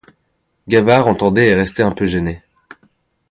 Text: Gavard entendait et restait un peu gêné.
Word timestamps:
Gavard 0.67 1.07
entendait 1.07 1.49
et 1.49 1.53
restait 1.53 1.83
un 1.83 1.91
peu 1.91 2.07
gêné. 2.07 2.41